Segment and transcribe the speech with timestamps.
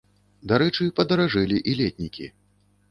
[0.51, 2.25] Дарэчы, падаражэлі і летнікі.